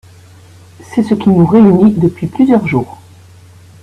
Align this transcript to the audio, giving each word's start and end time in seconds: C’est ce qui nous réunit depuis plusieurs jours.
C’est 0.81 1.03
ce 1.03 1.13
qui 1.13 1.29
nous 1.29 1.45
réunit 1.45 1.93
depuis 1.93 2.25
plusieurs 2.25 2.65
jours. 2.67 2.97